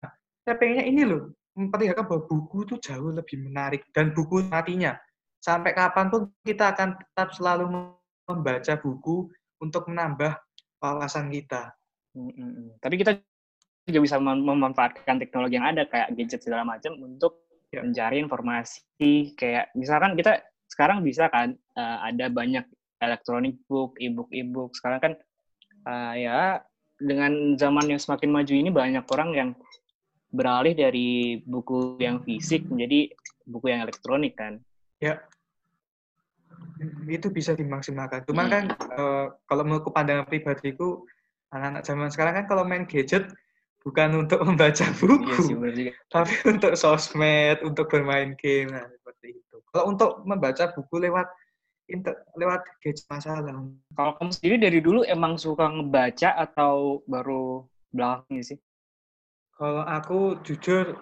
Saya 0.46 0.54
pengennya 0.56 0.84
ini 0.86 1.02
loh, 1.04 1.34
memperlihatkan 1.54 2.06
bahwa 2.06 2.22
buku 2.26 2.66
itu 2.66 2.74
jauh 2.82 3.14
lebih 3.14 3.38
menarik 3.42 3.86
dan 3.94 4.10
buku 4.10 4.42
matinya. 4.50 4.98
Sampai 5.38 5.74
kapan 5.74 6.10
pun 6.10 6.30
kita 6.42 6.74
akan 6.74 6.98
tetap 6.98 7.30
selalu 7.34 7.94
membaca 8.26 8.74
buku 8.80 9.28
untuk 9.62 9.86
menambah 9.86 10.34
wawasan 10.82 11.30
kita. 11.30 11.72
Hmm, 12.14 12.32
hmm. 12.32 12.80
Tapi 12.80 12.94
kita 13.00 13.18
juga 13.84 14.00
bisa 14.00 14.16
memanfaatkan 14.16 15.20
teknologi 15.20 15.60
yang 15.60 15.68
ada 15.68 15.84
kayak 15.84 16.16
gadget 16.16 16.40
segala 16.40 16.64
macam 16.64 16.96
untuk 17.00 17.44
ya. 17.68 17.84
mencari 17.84 18.16
informasi 18.24 19.36
kayak 19.36 19.68
misalkan 19.76 20.16
kita 20.16 20.40
sekarang 20.72 21.04
bisa 21.04 21.28
kan 21.28 21.52
uh, 21.76 21.98
ada 22.00 22.32
banyak 22.32 22.64
elektronik 23.04 23.60
book, 23.68 24.00
e-book, 24.00 24.32
e-book. 24.32 24.72
Sekarang 24.72 25.00
kan 25.04 25.12
uh, 25.84 26.14
ya 26.16 26.64
dengan 26.96 27.58
zaman 27.60 27.92
yang 27.92 28.00
semakin 28.00 28.30
maju 28.32 28.54
ini 28.54 28.70
banyak 28.72 29.04
orang 29.12 29.30
yang 29.36 29.50
beralih 30.34 30.74
dari 30.74 31.38
buku 31.46 31.94
yang 32.02 32.18
fisik 32.26 32.66
menjadi 32.66 33.14
buku 33.46 33.70
yang 33.70 33.86
elektronik 33.86 34.34
kan. 34.34 34.58
Ya. 34.98 35.22
Itu 37.06 37.30
bisa 37.30 37.54
dimaksimalkan. 37.54 38.26
Cuman 38.26 38.46
kan, 38.50 38.64
hmm. 38.66 38.74
kan 38.74 38.88
uh, 38.98 39.26
kalau 39.46 39.62
menurut 39.62 39.86
pandangan 39.94 40.26
pribadiku 40.26 41.06
anak-anak 41.54 41.82
zaman 41.86 42.10
sekarang 42.10 42.34
kan 42.42 42.46
kalau 42.50 42.66
main 42.66 42.82
gadget 42.90 43.30
bukan 43.86 44.26
untuk 44.26 44.42
membaca 44.48 44.84
buku, 44.98 45.54
iya 45.54 45.70
sih, 45.70 45.88
tapi 46.10 46.34
untuk 46.50 46.74
sosmed, 46.74 47.62
untuk 47.62 47.86
bermain 47.86 48.34
game, 48.40 48.74
nah, 48.74 48.90
seperti 48.90 49.38
itu. 49.38 49.56
Kalau 49.70 49.94
untuk 49.94 50.24
membaca 50.26 50.72
buku 50.74 51.04
lewat 51.04 51.30
inter, 51.86 52.16
lewat 52.34 52.64
gadget 52.82 53.06
masalah. 53.06 53.44
Kalau 53.94 54.12
kamu 54.18 54.30
sendiri 54.34 54.56
dari 54.58 54.80
dulu 54.82 55.06
emang 55.06 55.38
suka 55.38 55.68
ngebaca 55.68 56.32
atau 56.42 57.04
baru 57.06 57.68
belakang 57.92 58.42
sih? 58.42 58.58
Kalau 59.54 59.86
aku 59.86 60.42
jujur 60.42 60.98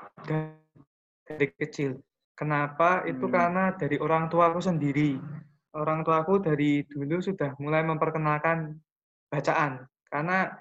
dari 1.24 1.46
kecil. 1.56 1.96
Kenapa? 2.36 3.04
Itu 3.08 3.28
hmm. 3.28 3.34
karena 3.34 3.64
dari 3.76 3.96
orang 3.96 4.28
tua 4.28 4.52
aku 4.52 4.60
sendiri. 4.60 5.16
Orang 5.72 6.04
tua 6.04 6.20
aku 6.20 6.36
dari 6.36 6.84
dulu 6.84 7.20
sudah 7.24 7.56
mulai 7.56 7.80
memperkenalkan 7.80 8.76
bacaan. 9.32 9.88
Karena 10.04 10.52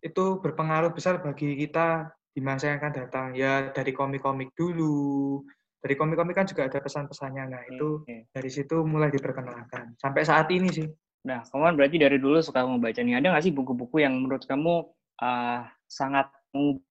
itu 0.00 0.40
berpengaruh 0.40 0.96
besar 0.96 1.20
bagi 1.20 1.60
kita 1.60 2.08
di 2.32 2.40
masa 2.40 2.72
yang 2.72 2.80
akan 2.80 2.94
datang. 2.96 3.26
Ya 3.36 3.68
dari 3.68 3.92
komik-komik 3.92 4.56
dulu, 4.56 5.44
dari 5.84 5.92
komik-komik 5.92 6.32
kan 6.32 6.48
juga 6.48 6.72
ada 6.72 6.80
pesan-pesannya. 6.80 7.44
Nah, 7.52 7.62
itu 7.68 8.00
okay. 8.00 8.24
dari 8.32 8.48
situ 8.48 8.80
mulai 8.80 9.12
diperkenalkan. 9.12 9.96
Sampai 10.00 10.24
saat 10.24 10.48
ini 10.48 10.72
sih. 10.72 10.88
Nah, 11.28 11.44
kamu 11.44 11.68
kan 11.68 11.74
berarti 11.76 11.96
dari 12.00 12.16
dulu 12.16 12.40
suka 12.40 12.64
membaca 12.64 12.96
nih. 12.96 13.20
Ada 13.20 13.36
nggak 13.36 13.44
sih 13.44 13.52
buku-buku 13.52 14.00
yang 14.00 14.16
menurut 14.16 14.40
kamu 14.48 14.88
uh, 15.20 15.60
sangat 15.84 16.32
mengubah 16.56 16.89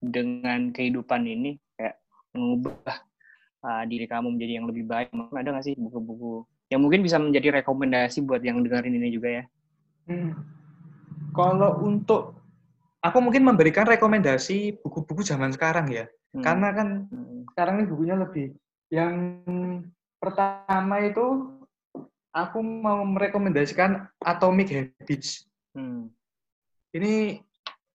dengan 0.00 0.70
kehidupan 0.70 1.22
ini? 1.26 1.58
Kayak 1.74 1.98
mengubah 2.36 2.96
uh, 3.64 3.82
diri 3.88 4.06
kamu 4.06 4.36
menjadi 4.36 4.52
yang 4.60 4.66
lebih 4.68 4.84
baik. 4.86 5.10
Ada 5.12 5.48
nggak 5.50 5.66
sih 5.66 5.74
buku-buku 5.78 6.46
yang 6.72 6.80
mungkin 6.80 7.04
bisa 7.04 7.20
menjadi 7.20 7.60
rekomendasi 7.60 8.24
buat 8.24 8.40
yang 8.40 8.64
dengerin 8.64 8.96
ini 8.96 9.12
juga 9.12 9.28
ya? 9.28 9.44
Hmm. 10.08 10.32
Kalau 11.36 11.84
untuk 11.84 12.40
aku 13.04 13.18
mungkin 13.20 13.44
memberikan 13.44 13.84
rekomendasi 13.84 14.80
buku-buku 14.80 15.20
zaman 15.20 15.52
sekarang 15.52 15.92
ya. 15.92 16.08
Hmm. 16.32 16.40
Karena 16.40 16.68
kan 16.72 16.88
hmm. 17.12 17.52
sekarang 17.52 17.74
ini 17.84 17.86
bukunya 17.92 18.16
lebih. 18.16 18.56
Yang 18.88 19.14
pertama 20.16 21.04
itu 21.04 21.52
aku 22.32 22.58
mau 22.64 23.04
merekomendasikan 23.04 24.08
Atomic 24.24 24.72
Habits. 24.72 25.44
Hmm. 25.76 26.08
Ini 26.96 27.40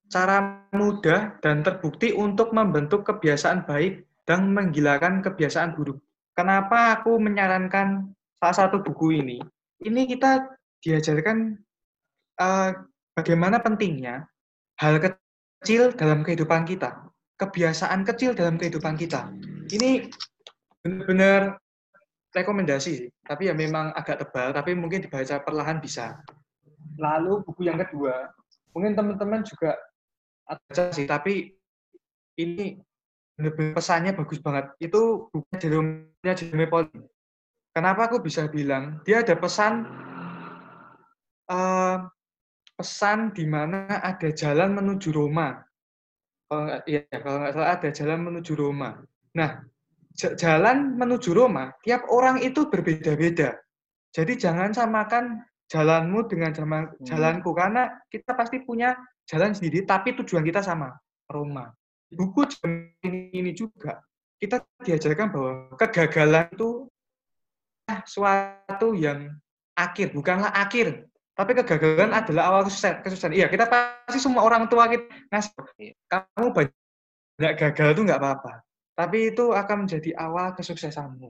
cara 0.08 0.64
mudah 0.72 1.36
dan 1.44 1.64
terbukti 1.64 2.16
untuk 2.16 2.56
membentuk 2.56 3.04
kebiasaan 3.04 3.68
baik 3.68 4.08
dan 4.24 4.52
menggilakan 4.56 5.20
kebiasaan 5.24 5.76
buruk. 5.76 6.00
Kenapa 6.36 7.00
aku 7.00 7.18
menyarankan 7.20 8.12
salah 8.40 8.56
satu 8.68 8.84
buku 8.84 9.20
ini? 9.20 9.38
Ini 9.84 10.08
kita 10.08 10.48
diajarkan 10.82 11.58
uh, 12.40 12.70
bagaimana 13.18 13.60
pentingnya 13.60 14.26
hal 14.78 15.02
kecil 15.02 15.92
dalam 15.98 16.22
kehidupan 16.22 16.64
kita 16.64 17.08
kebiasaan 17.38 18.02
kecil 18.04 18.34
dalam 18.34 18.58
kehidupan 18.58 18.98
kita. 18.98 19.30
Ini 19.70 20.10
benar-benar 20.82 21.62
rekomendasi 22.34 23.10
tapi 23.24 23.50
ya 23.50 23.54
memang 23.54 23.94
agak 23.94 24.26
tebal, 24.26 24.52
tapi 24.52 24.74
mungkin 24.74 25.06
dibaca 25.06 25.42
perlahan 25.42 25.78
bisa. 25.78 26.18
Lalu 26.98 27.46
buku 27.46 27.70
yang 27.70 27.78
kedua, 27.78 28.34
mungkin 28.74 28.98
teman-teman 28.98 29.46
juga 29.46 29.78
baca 30.48 30.84
sih, 30.96 31.04
tapi 31.04 31.52
ini 32.40 32.80
benar-benar 33.36 33.76
pesannya 33.76 34.12
bagus 34.16 34.40
banget. 34.40 34.66
Itu 34.80 35.28
bukunya 35.30 35.58
Jerome, 35.60 35.92
Jerome 36.24 36.68
Pauline. 36.72 37.06
Kenapa 37.76 38.10
aku 38.10 38.24
bisa 38.24 38.50
bilang 38.50 39.04
dia 39.06 39.22
ada 39.22 39.38
pesan 39.38 39.86
uh, 41.46 42.10
pesan 42.74 43.34
di 43.38 43.46
mana 43.46 44.02
ada 44.02 44.34
jalan 44.34 44.74
menuju 44.74 45.14
Roma 45.14 45.62
kalau 46.48 46.64
nggak 46.64 46.82
ya 46.88 47.02
kalau 47.12 47.38
nggak 47.44 47.54
salah 47.54 47.70
ada 47.76 47.90
jalan 47.92 48.20
menuju 48.24 48.54
Roma. 48.56 48.90
Nah, 49.36 49.62
jalan 50.16 50.96
menuju 50.96 51.30
Roma 51.36 51.76
tiap 51.84 52.08
orang 52.08 52.40
itu 52.40 52.72
berbeda-beda. 52.72 53.60
Jadi 54.16 54.34
jangan 54.40 54.72
samakan 54.72 55.44
jalanmu 55.68 56.26
dengan 56.32 56.56
jalan 56.56 56.88
hmm. 56.88 57.04
jalanku 57.04 57.52
karena 57.52 57.92
kita 58.08 58.32
pasti 58.34 58.64
punya 58.64 58.96
jalan 59.28 59.52
sendiri 59.52 59.84
tapi 59.84 60.16
tujuan 60.18 60.42
kita 60.42 60.64
sama 60.64 60.96
Roma. 61.28 61.70
Buku 62.08 62.48
ini 63.04 63.52
juga 63.52 64.00
kita 64.40 64.64
diajarkan 64.80 65.28
bahwa 65.34 65.52
kegagalan 65.76 66.48
itu 66.56 66.88
suatu 68.08 68.96
yang 68.96 69.36
akhir, 69.76 70.16
bukanlah 70.16 70.52
akhir, 70.56 71.10
tapi 71.36 71.52
kegagalan 71.54 72.16
adalah 72.16 72.44
awal 72.50 72.62
kesuksesan. 72.66 73.04
kesuksesan. 73.04 73.32
Iya, 73.36 73.48
kita 73.52 73.68
pasti 73.68 74.20
semua 74.24 74.48
orang 74.48 74.72
tua 74.72 74.88
kita 74.88 75.06
ngasih, 75.30 75.94
kamu 76.10 76.48
banyak 76.56 77.54
gagal 77.60 77.88
itu 77.94 78.02
nggak 78.08 78.22
apa-apa. 78.24 78.54
Tapi 78.98 79.18
itu 79.36 79.54
akan 79.54 79.86
menjadi 79.86 80.18
awal 80.18 80.58
kesuksesanmu. 80.58 81.30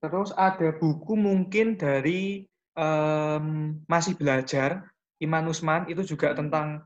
Terus 0.00 0.32
ada 0.34 0.72
buku 0.72 1.14
mungkin 1.14 1.76
dari 1.76 2.48
um, 2.74 3.76
masih 3.84 4.16
belajar 4.16 4.88
Iman 5.22 5.46
Usman 5.46 5.86
itu 5.86 6.02
juga 6.02 6.34
tentang 6.34 6.82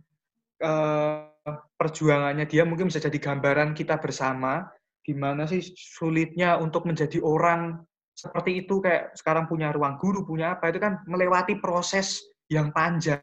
uh, 0.62 1.28
perjuangannya 1.76 2.46
dia 2.48 2.66
mungkin 2.66 2.88
bisa 2.88 3.02
jadi 3.02 3.16
gambaran 3.16 3.76
kita 3.76 4.00
bersama 4.00 4.66
gimana 5.06 5.46
sih 5.46 5.62
sulitnya 5.76 6.58
untuk 6.58 6.88
menjadi 6.88 7.22
orang 7.22 7.78
seperti 8.16 8.64
itu 8.64 8.80
kayak 8.80 9.14
sekarang 9.14 9.46
punya 9.46 9.70
ruang 9.70 10.00
guru 10.00 10.24
punya 10.24 10.56
apa 10.56 10.72
itu 10.72 10.80
kan 10.80 11.04
melewati 11.04 11.60
proses 11.60 12.24
yang 12.48 12.72
panjang. 12.72 13.20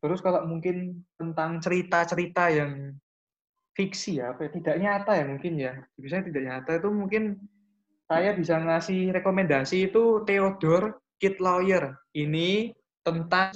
Terus 0.00 0.22
kalau 0.22 0.46
mungkin 0.46 1.02
tentang 1.18 1.58
cerita-cerita 1.58 2.52
yang 2.52 2.94
fiksi 3.76 4.22
ya 4.22 4.32
apa 4.32 4.48
ya, 4.48 4.50
tidak 4.56 4.76
nyata 4.80 5.12
ya 5.12 5.24
mungkin 5.28 5.52
ya 5.60 5.72
biasanya 6.00 6.24
tidak 6.32 6.42
nyata 6.48 6.70
itu 6.80 6.88
mungkin 6.88 7.22
saya 8.06 8.30
bisa 8.32 8.54
ngasih 8.56 9.12
rekomendasi 9.12 9.92
itu 9.92 10.24
Theodore 10.24 10.96
Kid 11.20 11.42
Lawyer 11.42 11.92
ini 12.16 12.72
tentang 13.04 13.52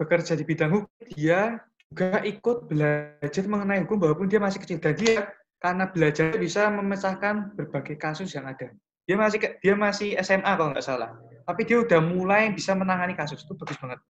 bekerja 0.00 0.32
di 0.32 0.44
bidang 0.48 0.72
hukum 0.72 0.88
dia 1.12 1.60
juga 1.90 2.22
ikut 2.24 2.70
belajar 2.70 3.44
mengenai 3.44 3.84
hukum 3.84 4.00
walaupun 4.00 4.30
dia 4.30 4.40
masih 4.40 4.62
kecil 4.62 4.78
dan 4.78 4.94
dia 4.96 5.28
karena 5.60 5.84
belajar 5.90 6.32
bisa 6.40 6.72
memecahkan 6.72 7.52
berbagai 7.58 8.00
kasus 8.00 8.32
yang 8.32 8.48
ada. 8.48 8.72
Dia 9.04 9.16
masih 9.18 9.38
dia 9.60 9.74
masih 9.76 10.16
SMA 10.24 10.48
kalau 10.56 10.72
nggak 10.72 10.86
salah. 10.86 11.18
Tapi 11.44 11.66
dia 11.66 11.82
udah 11.82 12.00
mulai 12.00 12.54
bisa 12.54 12.72
menangani 12.72 13.12
kasus 13.12 13.44
itu 13.44 13.52
bagus 13.58 13.76
banget. 13.76 14.00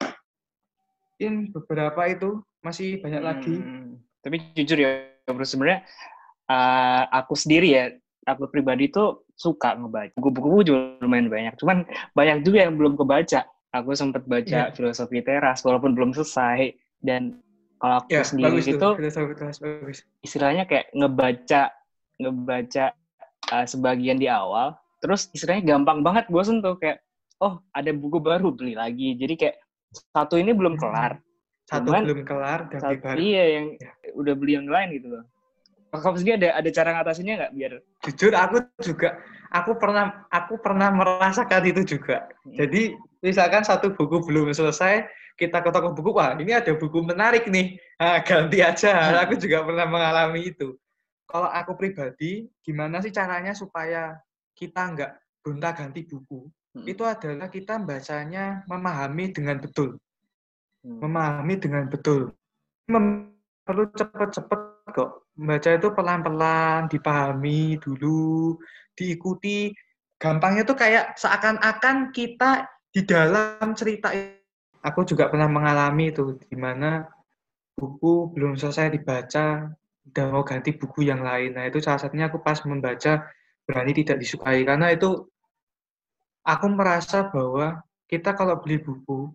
In 1.19 1.51
beberapa 1.51 2.05
itu 2.07 2.45
masih 2.61 3.01
banyak 3.01 3.23
hmm, 3.25 3.29
lagi. 3.29 3.57
Tapi 4.21 4.37
jujur 4.55 4.79
ya, 4.79 5.09
bro 5.25 5.43
sebenarnya 5.43 5.89
uh, 6.53 7.09
aku 7.17 7.33
sendiri 7.33 7.69
ya, 7.73 7.85
aku 8.29 8.47
pribadi 8.53 8.93
tuh 8.93 9.25
suka 9.35 9.73
ngebaca. 9.75 10.13
Buku-buku 10.21 10.69
juga 10.69 11.01
lumayan 11.01 11.33
banyak. 11.33 11.55
Cuman 11.57 11.89
banyak 12.13 12.45
juga 12.45 12.69
yang 12.69 12.77
belum 12.77 12.95
kebaca. 13.01 13.49
Aku 13.71 13.95
sempat 13.95 14.27
baca 14.27 14.67
yeah. 14.67 14.75
filosofi 14.75 15.23
teras 15.23 15.63
walaupun 15.63 15.95
belum 15.95 16.11
selesai 16.11 16.75
dan 17.01 17.39
kalau 17.81 18.05
aku 18.05 18.13
ya, 18.13 18.23
sendiri 18.27 18.61
itu 18.61 18.89
istilahnya 20.21 20.69
kayak 20.69 20.93
ngebaca 20.93 21.73
ngebaca 22.21 22.93
uh, 23.49 23.65
sebagian 23.65 24.21
di 24.21 24.29
awal, 24.29 24.77
terus 25.01 25.33
istilahnya 25.33 25.77
gampang 25.77 26.05
banget 26.05 26.29
bosen 26.29 26.61
tuh 26.61 26.77
kayak 26.77 27.01
oh 27.41 27.57
ada 27.73 27.89
buku 27.97 28.21
baru 28.21 28.53
beli 28.53 28.77
lagi. 28.77 29.17
Jadi 29.17 29.35
kayak 29.41 29.57
satu 30.13 30.37
ini 30.37 30.53
belum 30.53 30.77
hmm. 30.77 30.83
kelar. 30.85 31.13
Satu 31.65 31.89
Cuman, 31.89 32.03
belum 32.05 32.23
kelar, 32.27 32.61
satu, 32.69 32.99
baru. 33.01 33.17
Iya 33.17 33.45
yang 33.57 33.67
ya. 33.79 33.91
udah 34.19 34.35
beli 34.37 34.53
yang 34.61 34.69
lain 34.69 34.89
gitu 35.01 35.09
loh. 35.17 35.25
Kamu 35.91 36.19
sendiri 36.23 36.37
ada 36.39 36.49
ada 36.61 36.71
cara 36.71 36.89
ngatasinnya 36.95 37.35
nggak 37.41 37.53
biar? 37.57 37.73
Jujur 38.07 38.33
aku 38.37 38.57
juga 38.85 39.09
aku 39.51 39.73
pernah 39.81 40.29
aku 40.31 40.55
pernah 40.61 40.93
merasakan 40.93 41.63
itu 41.65 41.97
juga. 41.97 42.29
Hmm. 42.45 42.61
Jadi 42.61 42.95
misalkan 43.21 43.65
satu 43.65 43.93
buku 43.93 44.25
belum 44.25 44.53
selesai, 44.53 45.09
kita 45.37 45.65
ke 45.65 45.71
toko 45.73 45.97
buku, 45.97 46.13
wah 46.13 46.37
ini 46.37 46.53
ada 46.53 46.77
buku 46.77 47.01
menarik 47.01 47.49
nih, 47.49 47.81
nah, 47.97 48.21
ganti 48.29 48.61
aja. 48.61 49.17
Aku 49.25 49.41
juga 49.41 49.65
pernah 49.65 49.89
mengalami 49.89 50.53
itu. 50.53 50.77
Kalau 51.31 51.47
aku 51.47 51.79
pribadi, 51.79 52.51
gimana 52.61 52.99
sih 52.99 53.15
caranya 53.15 53.55
supaya 53.55 54.19
kita 54.53 54.83
nggak 54.93 55.13
gonta-ganti 55.47 56.05
buku? 56.05 56.51
Hmm. 56.75 56.87
Itu 56.87 57.07
adalah 57.07 57.47
kita 57.47 57.79
bacanya 57.79 58.67
memahami 58.67 59.31
dengan 59.31 59.63
betul. 59.63 59.97
Hmm. 60.83 60.99
Memahami 60.99 61.55
dengan 61.57 61.87
betul. 61.87 62.35
Mem 62.91 63.31
perlu 63.63 63.87
cepat-cepat 63.95 64.91
kok. 64.91 65.31
Membaca 65.39 65.71
itu 65.71 65.89
pelan-pelan, 65.95 66.91
dipahami 66.91 67.79
dulu, 67.79 68.59
diikuti. 68.99 69.71
Gampangnya 70.21 70.67
tuh 70.67 70.77
kayak 70.77 71.17
seakan-akan 71.17 72.11
kita 72.13 72.67
di 72.91 73.07
dalam 73.07 73.73
cerita 73.79 74.11
aku 74.83 75.01
juga 75.07 75.31
pernah 75.31 75.47
mengalami 75.47 76.11
itu 76.11 76.35
di 76.43 76.57
mana 76.59 77.07
buku 77.79 78.35
belum 78.35 78.59
selesai 78.59 78.93
dibaca 78.93 79.71
udah 80.11 80.27
mau 80.33 80.43
ganti 80.43 80.75
buku 80.75 81.07
yang 81.07 81.23
lain. 81.23 81.55
Nah, 81.55 81.71
itu 81.71 81.79
salah 81.79 82.03
satunya 82.03 82.27
aku 82.27 82.43
pas 82.43 82.59
membaca 82.67 83.31
berani 83.63 83.93
tidak 83.95 84.19
disukai 84.19 84.67
karena 84.67 84.91
itu 84.91 85.31
aku 86.43 86.67
merasa 86.73 87.31
bahwa 87.31 87.79
kita 88.11 88.35
kalau 88.35 88.59
beli 88.59 88.83
buku 88.83 89.31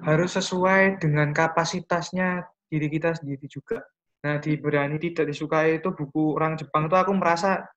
harus 0.00 0.32
sesuai 0.40 1.02
dengan 1.02 1.36
kapasitasnya 1.36 2.48
diri 2.72 2.88
kita 2.88 3.12
sendiri 3.12 3.44
juga. 3.44 3.84
Nah, 4.24 4.40
di 4.40 4.56
berani 4.56 4.96
tidak 4.96 5.28
disukai 5.28 5.82
itu 5.82 5.92
buku 5.92 6.38
orang 6.38 6.56
Jepang 6.56 6.88
itu 6.88 6.96
aku 6.96 7.12
merasa 7.12 7.68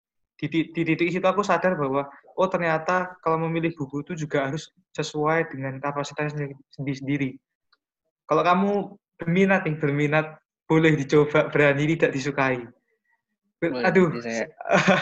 di, 0.47 0.59
di 0.73 0.81
titik 0.83 1.09
situ 1.13 1.23
aku 1.23 1.45
sadar 1.45 1.77
bahwa 1.77 2.07
oh 2.35 2.47
ternyata 2.49 3.15
kalau 3.23 3.39
memilih 3.47 3.71
buku 3.77 4.03
itu 4.03 4.25
juga 4.27 4.49
harus 4.49 4.71
sesuai 4.95 5.53
dengan 5.53 5.79
kapasitasnya 5.79 6.51
sendiri 6.73 6.97
sendiri. 6.97 7.29
Kalau 8.27 8.43
kamu 8.43 8.71
berminat 9.19 9.67
nih, 9.67 9.75
berminat 9.77 10.25
boleh 10.65 10.95
dicoba, 10.95 11.51
berani 11.51 11.95
tidak 11.95 12.11
disukai. 12.15 12.59
Boleh, 13.59 13.83
Aduh. 13.87 14.09
Saya 14.19 14.47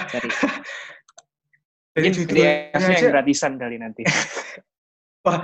cari. 0.09 0.29
Jadi 1.97 2.07
judulnya 2.23 2.51
aja, 2.71 3.11
gratisan 3.11 3.59
kali 3.59 3.75
nanti. 3.75 4.07
Wah, 5.27 5.43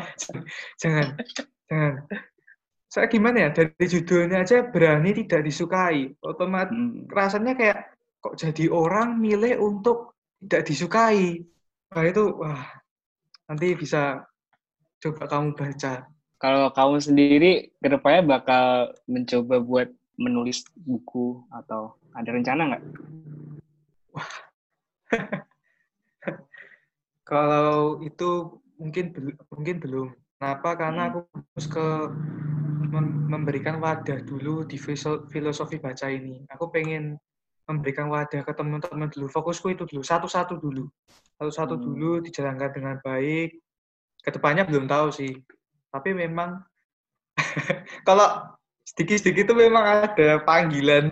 jangan, 0.80 1.20
jangan. 1.68 1.94
Saya 2.88 3.06
gimana 3.12 3.38
ya, 3.46 3.50
dari 3.52 3.86
judulnya 3.86 4.48
aja 4.48 4.64
berani 4.64 5.12
tidak 5.12 5.44
disukai. 5.44 6.08
Otomatis 6.24 6.72
hmm. 6.72 7.12
rasanya 7.12 7.54
kayak 7.54 7.97
kok 8.22 8.36
jadi 8.38 8.70
orang 8.72 9.22
milih 9.22 9.62
untuk 9.62 10.18
tidak 10.42 10.64
disukai. 10.70 11.42
Nah 11.94 12.04
itu 12.04 12.24
wah 12.38 12.62
nanti 13.48 13.74
bisa 13.78 14.26
coba 15.02 15.24
kamu 15.30 15.56
baca. 15.56 16.06
Kalau 16.38 16.70
kamu 16.70 16.98
sendiri 17.02 17.52
ke 17.82 17.88
depannya 17.90 18.38
bakal 18.38 18.94
mencoba 19.10 19.58
buat 19.58 19.90
menulis 20.18 20.66
buku 20.78 21.42
atau 21.54 21.98
ada 22.14 22.30
rencana 22.30 22.62
nggak? 22.74 22.84
Wah. 24.14 24.32
Kalau 27.30 28.02
itu 28.06 28.62
mungkin 28.78 29.14
mungkin 29.50 29.76
belum. 29.82 30.08
Kenapa? 30.38 30.70
Karena 30.78 31.10
aku 31.10 31.20
harus 31.34 31.68
ke 31.68 31.88
memberikan 33.28 33.82
wadah 33.84 34.22
dulu 34.24 34.64
di 34.64 34.78
filosofi 35.28 35.82
baca 35.82 36.08
ini. 36.08 36.46
Aku 36.54 36.70
pengen 36.72 37.20
memberikan 37.68 38.08
wadah 38.08 38.42
ke 38.42 38.52
teman-teman 38.56 39.12
dulu. 39.12 39.28
Fokusku 39.28 39.76
itu 39.76 39.84
dulu, 39.84 40.02
satu-satu 40.02 40.56
dulu. 40.58 40.88
Satu-satu 41.38 41.76
hmm. 41.76 41.84
dulu 41.84 42.12
dijalankan 42.24 42.72
dengan 42.72 42.96
baik. 43.04 43.60
Ke 44.24 44.32
depannya 44.32 44.64
belum 44.64 44.88
tahu 44.88 45.12
sih. 45.12 45.36
Tapi 45.92 46.16
memang 46.16 46.64
kalau 48.08 48.56
sedikit-sedikit 48.88 49.52
itu 49.52 49.54
memang 49.54 50.08
ada 50.08 50.42
panggilan 50.48 51.12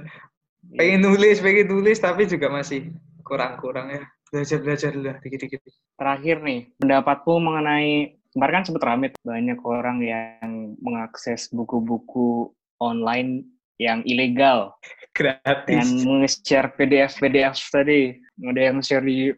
pengen 0.73 1.03
nulis, 1.03 1.43
pengen 1.43 1.69
nulis, 1.69 1.99
tapi 2.01 2.25
juga 2.25 2.49
masih 2.49 2.95
kurang-kurang 3.21 3.91
ya. 3.91 4.01
Belajar-belajar 4.31 4.89
dulu 4.95 5.11
dikit-dikit. 5.21 5.59
Terakhir 5.99 6.41
nih, 6.41 6.71
pendapatmu 6.81 7.35
mengenai 7.39 8.15
kemarin 8.35 8.53
kan 8.59 8.65
sempat 8.67 8.83
ramai 8.83 9.07
banyak 9.23 9.59
orang 9.63 9.97
yang 10.03 10.75
mengakses 10.83 11.47
buku-buku 11.51 12.51
online 12.83 13.54
yang 13.81 14.01
ilegal. 14.07 14.75
Gratis. 15.15 15.67
Dan 15.67 15.87
nge-share 16.03 16.75
PDF 16.75 17.19
PDF 17.19 17.55
tadi. 17.71 18.15
Ada 18.43 18.61
yang 18.71 18.83
share 18.83 19.05
di 19.05 19.31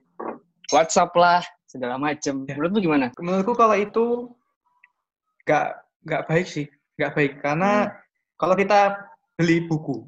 WhatsApp 0.74 1.14
lah 1.14 1.42
segala 1.70 2.02
macam 2.02 2.48
ya. 2.50 2.58
menurut 2.58 2.72
lu 2.74 2.80
gimana? 2.82 3.06
Menurutku 3.22 3.54
kalau 3.54 3.78
itu 3.78 4.34
nggak 5.46 5.68
nggak 6.10 6.24
baik 6.26 6.48
sih. 6.50 6.66
Nggak 6.98 7.14
baik. 7.14 7.32
Karena 7.46 7.72
hmm. 7.86 7.94
kalau 8.42 8.56
kita 8.58 8.98
beli 9.38 9.70
buku 9.70 10.02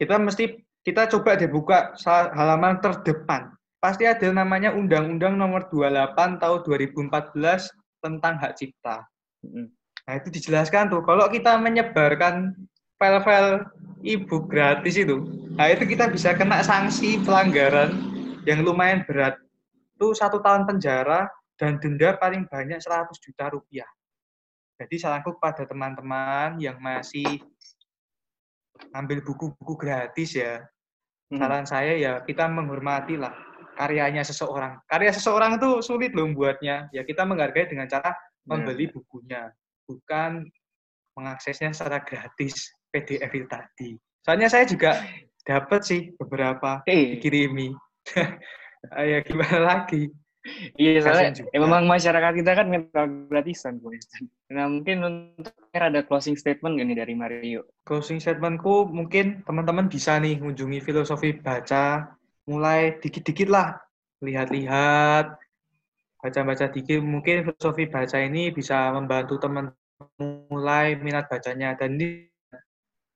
kita 0.00 0.16
mesti 0.16 0.64
kita 0.80 1.12
coba 1.12 1.36
deh 1.36 1.44
buka 1.44 1.92
halaman 2.32 2.80
terdepan. 2.80 3.52
Pasti 3.84 4.08
ada 4.08 4.32
namanya 4.32 4.72
Undang-Undang 4.72 5.36
Nomor 5.36 5.68
28 5.68 6.40
Tahun 6.40 6.60
2014 6.64 7.36
tentang 8.00 8.34
hak 8.40 8.56
cipta. 8.56 9.04
Hmm. 9.44 9.68
Nah 10.08 10.14
itu 10.16 10.32
dijelaskan 10.32 10.88
tuh. 10.88 11.04
Kalau 11.04 11.28
kita 11.28 11.60
menyebarkan 11.60 12.56
file-file 13.00 13.64
e-book 14.04 14.52
gratis 14.52 15.00
itu, 15.00 15.24
nah 15.56 15.72
itu 15.72 15.88
kita 15.88 16.12
bisa 16.12 16.36
kena 16.36 16.60
sanksi 16.60 17.16
pelanggaran 17.24 17.96
yang 18.44 18.60
lumayan 18.60 19.00
berat. 19.08 19.40
Itu 19.96 20.12
satu 20.12 20.44
tahun 20.44 20.68
penjara 20.68 21.28
dan 21.56 21.80
denda 21.80 22.16
paling 22.20 22.44
banyak 22.48 22.76
100 22.76 23.08
juta 23.20 23.48
rupiah. 23.52 23.88
Jadi 24.80 24.96
saranku 24.96 25.36
kepada 25.36 25.68
teman-teman 25.68 26.56
yang 26.56 26.80
masih 26.80 27.40
ambil 28.96 29.20
buku-buku 29.20 29.76
gratis 29.76 30.36
ya, 30.40 30.64
hmm. 31.28 31.36
saran 31.36 31.64
saya 31.68 31.92
ya 32.00 32.12
kita 32.24 32.48
menghormati 32.48 33.20
lah 33.20 33.32
karyanya 33.76 34.24
seseorang. 34.24 34.80
Karya 34.88 35.12
seseorang 35.12 35.60
itu 35.60 35.84
sulit 35.84 36.16
loh 36.16 36.28
buatnya. 36.32 36.88
Ya 36.96 37.04
kita 37.04 37.28
menghargai 37.28 37.68
dengan 37.68 37.88
cara 37.88 38.16
membeli 38.48 38.88
bukunya, 38.88 39.52
bukan 39.84 40.48
mengaksesnya 41.12 41.76
secara 41.76 42.00
gratis. 42.00 42.72
PDF 42.90 43.30
itu 43.32 43.46
tadi. 43.46 43.88
Soalnya 44.20 44.52
saya 44.52 44.68
juga 44.68 45.00
dapat 45.46 45.80
sih 45.86 46.12
beberapa 46.18 46.84
dikirimi. 46.84 47.72
ya 49.10 49.18
gimana 49.24 49.58
lagi? 49.58 50.10
Iya, 50.80 51.04
soalnya 51.04 51.44
ya 51.52 51.58
memang 51.60 51.84
masyarakat 51.84 52.32
kita 52.32 52.50
kan 52.56 52.66
minta 52.72 53.04
gratisan. 53.04 53.76
Nah, 54.48 54.64
mungkin 54.72 55.04
untuk 55.04 55.52
ada 55.76 56.00
closing 56.00 56.32
statement 56.32 56.80
gak 56.80 56.88
nih 56.88 56.96
dari 56.96 57.12
Mario? 57.12 57.68
Closing 57.84 58.24
statementku 58.24 58.88
mungkin 58.88 59.44
teman-teman 59.44 59.92
bisa 59.92 60.16
nih 60.16 60.40
mengunjungi 60.40 60.80
filosofi 60.80 61.36
baca, 61.36 62.16
mulai 62.48 62.96
dikit-dikit 63.04 63.52
lah, 63.52 63.76
lihat-lihat, 64.24 65.36
baca-baca 66.24 66.72
dikit. 66.72 67.04
Mungkin 67.04 67.52
filosofi 67.52 67.84
baca 67.92 68.16
ini 68.24 68.48
bisa 68.48 68.96
membantu 68.96 69.36
teman 69.44 69.76
mulai 70.48 70.96
minat 70.96 71.28
bacanya. 71.28 71.76
Dan 71.76 72.00
ini 72.00 72.29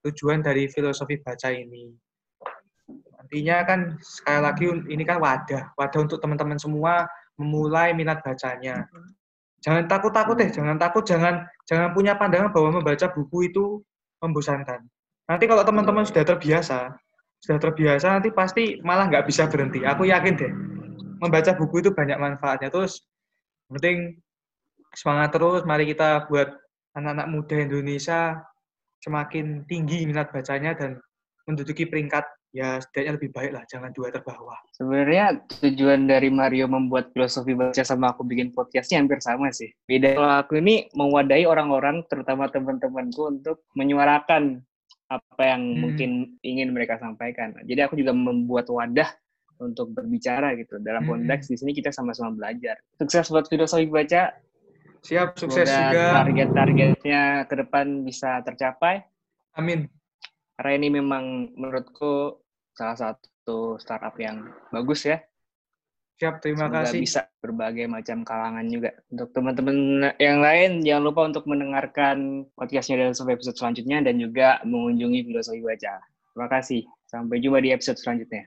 tujuan 0.05 0.45
dari 0.45 0.69
filosofi 0.69 1.17
baca 1.19 1.49
ini. 1.49 1.89
Nantinya 3.17 3.65
kan 3.65 3.81
sekali 4.05 4.41
lagi 4.45 4.65
ini 4.93 5.03
kan 5.03 5.17
wadah, 5.19 5.73
wadah 5.81 6.01
untuk 6.05 6.21
teman-teman 6.21 6.61
semua 6.61 7.09
memulai 7.41 7.97
minat 7.97 8.21
bacanya. 8.21 8.85
Jangan 9.65 9.89
takut-takut 9.89 10.37
deh, 10.37 10.53
jangan 10.53 10.77
takut, 10.77 11.09
jangan 11.09 11.49
jangan 11.65 11.97
punya 11.97 12.13
pandangan 12.21 12.53
bahwa 12.53 12.79
membaca 12.85 13.09
buku 13.09 13.49
itu 13.49 13.81
membosankan. 14.21 14.85
Nanti 15.25 15.45
kalau 15.49 15.65
teman-teman 15.65 16.05
sudah 16.05 16.21
terbiasa, 16.21 16.93
sudah 17.41 17.59
terbiasa 17.59 18.13
nanti 18.13 18.29
pasti 18.29 18.77
malah 18.85 19.09
nggak 19.09 19.25
bisa 19.25 19.49
berhenti. 19.49 19.81
Aku 19.89 20.05
yakin 20.05 20.37
deh, 20.37 20.53
membaca 21.17 21.57
buku 21.57 21.81
itu 21.81 21.97
banyak 21.97 22.21
manfaatnya. 22.21 22.69
Terus, 22.69 23.09
penting 23.73 24.21
semangat 24.93 25.33
terus. 25.33 25.65
Mari 25.65 25.89
kita 25.89 26.29
buat 26.29 26.53
anak-anak 26.93 27.27
muda 27.33 27.57
Indonesia 27.57 28.45
semakin 29.05 29.69
tinggi 29.69 30.09
minat 30.09 30.33
bacanya 30.33 30.73
dan 30.73 30.97
menduduki 31.45 31.85
peringkat 31.85 32.25
ya 32.55 32.79
setidaknya 32.79 33.13
lebih 33.19 33.31
baik 33.35 33.53
lah, 33.53 33.65
jangan 33.67 33.91
dua 33.91 34.15
terbawah. 34.15 34.57
Sebenarnya 34.79 35.43
tujuan 35.61 36.07
dari 36.07 36.31
Mario 36.31 36.71
membuat 36.71 37.11
filosofi 37.11 37.53
baca 37.53 37.83
sama 37.83 38.15
aku 38.15 38.23
bikin 38.23 38.55
podcastnya 38.55 39.03
hampir 39.03 39.19
sama 39.19 39.51
sih. 39.51 39.69
Beda 39.91 40.15
kalau 40.15 40.31
aku 40.39 40.63
ini 40.63 40.87
mewadahi 40.95 41.45
orang-orang, 41.51 42.07
terutama 42.07 42.47
teman-temanku 42.49 43.27
untuk 43.27 43.67
menyuarakan 43.75 44.63
apa 45.11 45.43
yang 45.43 45.63
hmm. 45.67 45.81
mungkin 45.83 46.11
ingin 46.47 46.71
mereka 46.71 46.97
sampaikan. 47.03 47.53
Jadi 47.67 47.81
aku 47.83 47.99
juga 47.99 48.15
membuat 48.15 48.71
wadah 48.71 49.11
untuk 49.59 49.91
berbicara 49.91 50.55
gitu. 50.55 50.79
Dalam 50.79 51.05
hmm. 51.05 51.11
konteks 51.11 51.51
hmm. 51.51 51.53
di 51.53 51.57
sini 51.59 51.73
kita 51.75 51.91
sama-sama 51.91 52.33
belajar. 52.39 52.79
Sukses 53.03 53.29
buat 53.35 53.51
filosofi 53.51 53.91
baca. 53.91 54.31
Siap, 55.05 55.37
sukses 55.37 55.69
Semoga 55.69 55.93
juga. 55.93 56.05
Target-targetnya 56.25 57.23
ke 57.45 57.55
depan 57.61 57.87
bisa 58.09 58.41
tercapai. 58.41 59.05
Amin. 59.55 59.87
Karena 60.57 60.73
ini 60.81 60.89
memang 60.99 61.55
menurutku 61.55 62.41
salah 62.73 62.97
satu 62.97 63.77
startup 63.77 64.17
yang 64.17 64.49
bagus 64.73 65.05
ya. 65.05 65.21
Siap, 66.15 66.41
terima 66.41 66.71
Semoga 66.71 66.89
kasih. 66.89 66.99
bisa 67.05 67.21
berbagai 67.43 67.87
macam 67.91 68.25
kalangan 68.25 68.65
juga. 68.71 68.91
Untuk 69.13 69.29
teman-teman 69.35 69.77
yang 70.17 70.39
lain, 70.41 70.71
jangan 70.81 71.03
lupa 71.05 71.21
untuk 71.29 71.45
mendengarkan 71.47 72.49
podcastnya 72.55 73.05
dalam 73.05 73.15
episode 73.15 73.57
selanjutnya 73.59 73.99
dan 74.01 74.17
juga 74.17 74.63
mengunjungi 74.65 75.21
Filosofi 75.27 75.61
Baca. 75.61 75.95
Terima 76.35 76.49
kasih. 76.51 76.83
Sampai 77.07 77.39
jumpa 77.39 77.63
di 77.63 77.71
episode 77.71 77.99
selanjutnya. 78.01 78.43